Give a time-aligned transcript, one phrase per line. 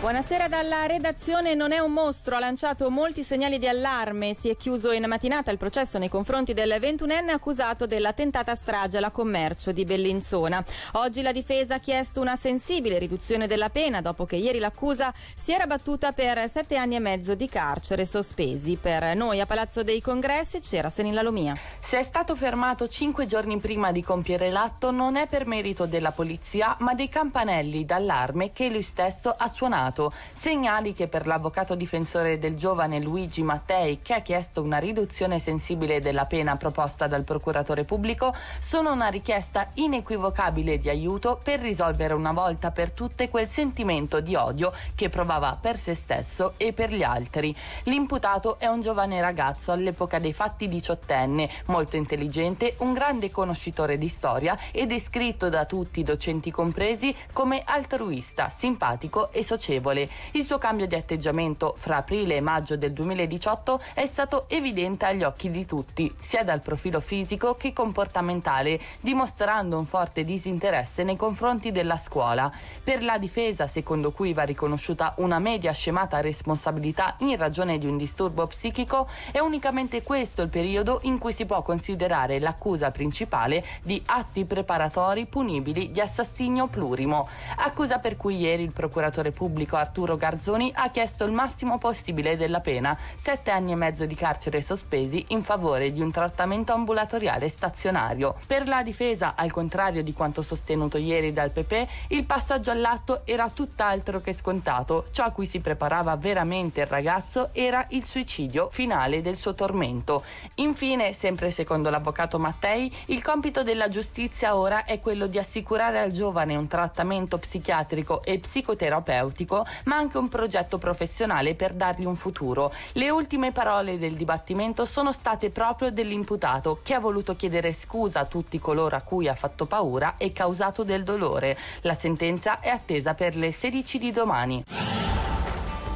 [0.00, 1.54] Buonasera dalla redazione.
[1.54, 4.32] Non è un mostro, ha lanciato molti segnali di allarme.
[4.32, 8.98] Si è chiuso in mattinata il processo nei confronti del 21enne accusato della tentata strage
[8.98, 10.64] alla commercio di Bellinzona.
[10.92, 15.50] Oggi la difesa ha chiesto una sensibile riduzione della pena dopo che ieri l'accusa si
[15.50, 18.76] era battuta per sette anni e mezzo di carcere sospesi.
[18.76, 21.58] Per noi a Palazzo dei Congressi c'era Senilla Lomia.
[21.80, 26.12] Se è stato fermato cinque giorni prima di compiere l'atto non è per merito della
[26.12, 31.74] polizia ma dei campanelli d'allarme che lui stesso ha suonato Senato, segnali che per l'avvocato
[31.74, 37.24] difensore del giovane Luigi Mattei, che ha chiesto una riduzione sensibile della pena proposta dal
[37.24, 43.48] procuratore pubblico, sono una richiesta inequivocabile di aiuto per risolvere una volta per tutte quel
[43.48, 47.54] sentimento di odio che provava per se stesso e per gli altri.
[47.84, 54.08] L'imputato è un giovane ragazzo all'epoca dei fatti diciottenne, molto intelligente, un grande conoscitore di
[54.08, 60.08] storia e descritto da tutti, docenti compresi, come altruista, simpatico e socievole notevole.
[60.32, 65.22] Il suo cambio di atteggiamento fra aprile e maggio del 2018 è stato evidente agli
[65.22, 71.72] occhi di tutti, sia dal profilo fisico che comportamentale, dimostrando un forte disinteresse nei confronti
[71.72, 72.50] della scuola.
[72.82, 77.96] Per la difesa, secondo cui va riconosciuta una media scemata responsabilità in ragione di un
[77.96, 84.02] disturbo psichico, è unicamente questo il periodo in cui si può considerare l'accusa principale di
[84.06, 90.16] atti preparatori punibili di assassinio plurimo, accusa per cui ieri il procuratore pubblico pubblico Arturo
[90.16, 95.26] Garzoni ha chiesto il massimo possibile della pena, sette anni e mezzo di carcere sospesi
[95.28, 98.36] in favore di un trattamento ambulatoriale stazionario.
[98.46, 103.50] Per la difesa, al contrario di quanto sostenuto ieri dal PP, il passaggio all'atto era
[103.50, 105.06] tutt'altro che scontato.
[105.12, 110.24] Ciò a cui si preparava veramente il ragazzo era il suicidio finale del suo tormento.
[110.56, 116.12] Infine, sempre secondo l'avvocato Mattei, il compito della giustizia ora è quello di assicurare al
[116.12, 122.72] giovane un trattamento psichiatrico e psicoterapeutico ma anche un progetto professionale per dargli un futuro.
[122.92, 128.24] Le ultime parole del dibattimento sono state proprio dell'imputato che ha voluto chiedere scusa a
[128.26, 131.56] tutti coloro a cui ha fatto paura e causato del dolore.
[131.82, 135.07] La sentenza è attesa per le 16 di domani.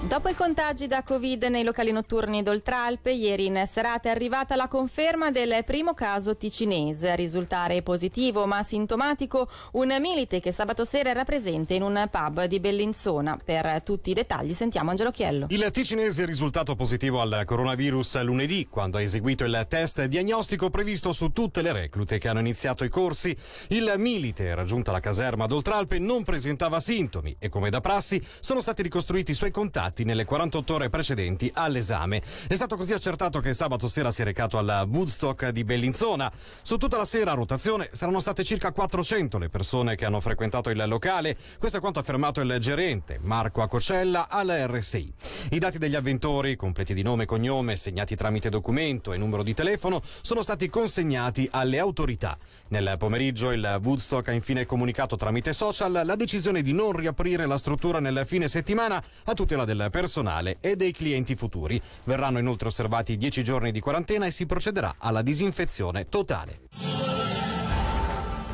[0.05, 4.67] Dopo i contagi da Covid nei locali notturni d'Oltralpe, ieri in serata è arrivata la
[4.67, 7.13] conferma del primo caso ticinese.
[7.13, 12.45] A risultare positivo ma sintomatico un milite che sabato sera era presente in un pub
[12.47, 13.39] di Bellinzona.
[13.43, 15.47] Per tutti i dettagli sentiamo Angelo Chiello.
[15.51, 21.13] Il ticinese è risultato positivo al coronavirus lunedì quando ha eseguito il test diagnostico previsto
[21.13, 23.35] su tutte le reclute che hanno iniziato i corsi.
[23.69, 28.83] Il milite, raggiunta la caserma d'Oltralpe, non presentava sintomi e come da prassi sono stati
[28.83, 32.23] ricostruiti i suoi contatti fatti nelle 48 ore precedenti all'esame.
[32.49, 36.33] È stato così accertato che sabato sera si è recato alla Woodstock di Bellinzona.
[36.63, 40.71] Su tutta la sera a rotazione saranno state circa 400 le persone che hanno frequentato
[40.71, 41.37] il locale.
[41.59, 45.13] Questo è quanto ha affermato il gerente Marco Acocella alla RSI.
[45.51, 49.53] I dati degli avventori, completi di nome e cognome, segnati tramite documento e numero di
[49.53, 52.39] telefono, sono stati consegnati alle autorità.
[52.69, 57.59] Nel pomeriggio il Woodstock ha infine comunicato tramite social la decisione di non riaprire la
[57.59, 61.81] struttura nel fine settimana a tutela del personale e dei clienti futuri.
[62.05, 67.22] Verranno inoltre osservati 10 giorni di quarantena e si procederà alla disinfezione totale.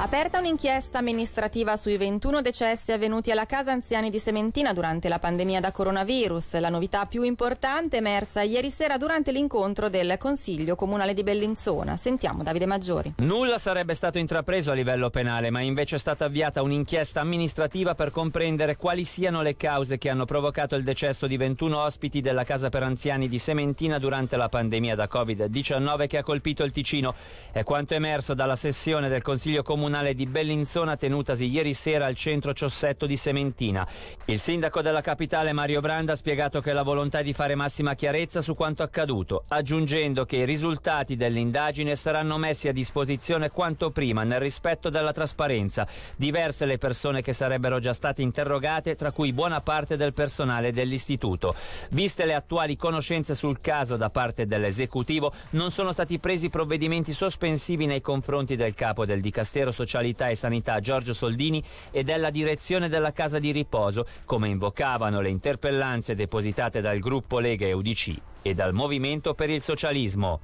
[0.00, 5.58] Aperta un'inchiesta amministrativa sui 21 decessi avvenuti alla casa anziani di Sementina durante la pandemia
[5.58, 6.60] da coronavirus.
[6.60, 11.96] La novità più importante emersa ieri sera durante l'incontro del Consiglio Comunale di Bellinzona.
[11.96, 13.14] Sentiamo Davide Maggiori.
[13.16, 18.12] Nulla sarebbe stato intrapreso a livello penale, ma invece è stata avviata un'inchiesta amministrativa per
[18.12, 22.68] comprendere quali siano le cause che hanno provocato il decesso di 21 ospiti della casa
[22.68, 27.16] per anziani di Sementina durante la pandemia da Covid-19 che ha colpito il Ticino.
[27.50, 32.14] È quanto emerso dalla sessione del Consiglio Comunale comunale di Bellinzona tenutasi ieri sera al
[32.14, 33.88] centro Ciossetto di Sementina.
[34.26, 37.94] Il sindaco della capitale Mario Branda ha spiegato che la volontà è di fare massima
[37.94, 44.24] chiarezza su quanto accaduto, aggiungendo che i risultati dell'indagine saranno messi a disposizione quanto prima
[44.24, 45.86] nel rispetto della trasparenza.
[46.16, 51.54] Diverse le persone che sarebbero già state interrogate, tra cui buona parte del personale dell'istituto.
[51.92, 57.86] Viste le attuali conoscenze sul caso da parte dell'esecutivo, non sono stati presi provvedimenti sospensivi
[57.86, 63.12] nei confronti del capo del Dicastero Socialità e Sanità Giorgio Soldini e della direzione della
[63.12, 68.72] Casa di Riposo, come invocavano le interpellanze depositate dal gruppo Lega e UDC e dal
[68.72, 70.40] Movimento per il Socialismo.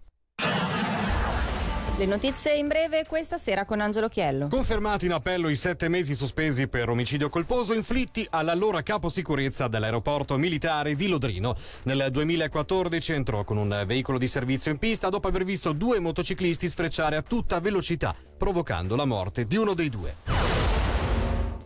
[1.97, 4.49] Le notizie in breve questa sera con Angelo Chiello.
[4.49, 10.37] Confermati in appello i sette mesi sospesi per omicidio colposo inflitti all'allora capo sicurezza dell'aeroporto
[10.37, 11.55] militare di Lodrino.
[11.85, 16.69] Nel 2014 entrò con un veicolo di servizio in pista dopo aver visto due motociclisti
[16.69, 20.17] sfrecciare a tutta velocità provocando la morte di uno dei due.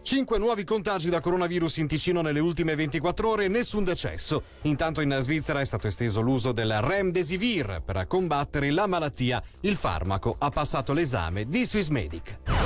[0.03, 4.45] Cinque nuovi contagi da coronavirus in Ticino nelle ultime 24 ore, nessun decesso.
[4.63, 9.43] Intanto in Svizzera è stato esteso l'uso del Remdesivir per combattere la malattia.
[9.63, 12.58] Il farmaco ha passato l'esame di Swissmedic.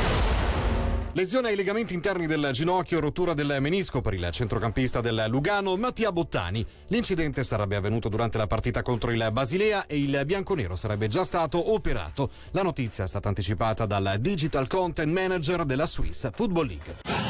[1.14, 6.10] Lesione ai legamenti interni del ginocchio, rottura del menisco per il centrocampista del Lugano Mattia
[6.10, 6.64] Bottani.
[6.86, 11.74] L'incidente sarebbe avvenuto durante la partita contro il Basilea e il bianconero sarebbe già stato
[11.74, 12.30] operato.
[12.52, 17.21] La notizia è stata anticipata dal Digital Content Manager della Swiss Football League.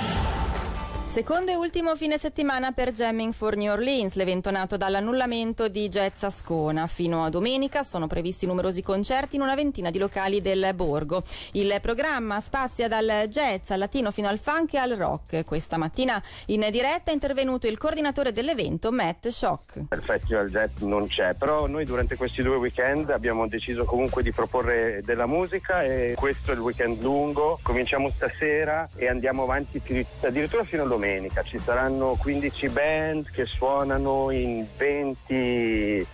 [1.12, 6.23] Secondo e ultimo fine settimana per Jamming for New Orleans, l'evento nato dall'annullamento di Jazz
[6.23, 6.87] Ascona.
[6.87, 11.23] Fino a domenica sono previsti numerosi concerti in una ventina di locali del borgo.
[11.53, 15.44] Il programma spazia dal jazz al latino fino al funk e al rock.
[15.44, 19.88] Questa mattina in diretta è intervenuto il coordinatore dell'evento, Matt Shock.
[19.91, 24.32] Il festival jazz non c'è, però noi durante questi due weekend abbiamo deciso comunque di
[24.32, 27.58] proporre della musica e questo è il weekend lungo.
[27.62, 29.82] Cominciamo stasera e andiamo avanti
[30.23, 31.43] addirittura fino a domenica domenica.
[31.43, 35.35] Ci saranno 15 band che suonano in 20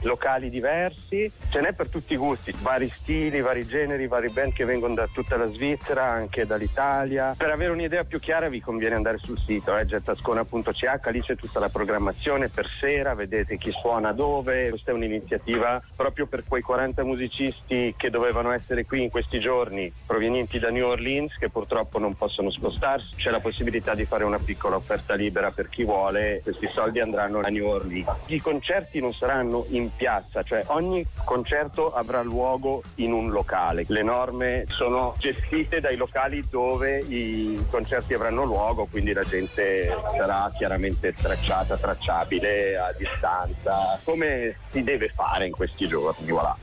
[0.00, 1.31] locali diversi.
[1.50, 5.08] Ce n'è per tutti i gusti, vari stili, vari generi, vari band che vengono da
[5.12, 7.35] tutta la Svizzera, anche dall'Italia.
[7.37, 11.61] Per avere un'idea più chiara vi conviene andare sul sito eh, gettascona.ch, lì c'è tutta
[11.61, 14.69] la programmazione per sera, vedete chi suona dove.
[14.70, 19.93] Questa è un'iniziativa proprio per quei 40 musicisti che dovevano essere qui in questi giorni,
[20.06, 23.14] provenienti da New Orleans, che purtroppo non possono spostarsi.
[23.17, 27.40] C'è la possibilità di fare una piccola offerta libera per chi vuole, questi soldi andranno
[27.40, 28.25] a New Orleans.
[28.29, 33.84] I concerti non saranno in piazza, cioè ogni concerto avrà luogo in un locale.
[33.86, 40.50] Le norme sono gestite dai locali dove i concerti avranno luogo, quindi la gente sarà
[40.56, 46.30] chiaramente tracciata, tracciabile a distanza, come si deve fare in questi giorni.
[46.30, 46.56] Voilà.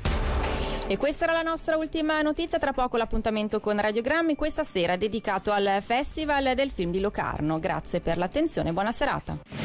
[0.87, 5.51] E questa era la nostra ultima notizia, tra poco l'appuntamento con Radiogrammi, questa sera dedicato
[5.51, 7.59] al Festival del film di Locarno.
[7.59, 9.64] Grazie per l'attenzione, buona serata.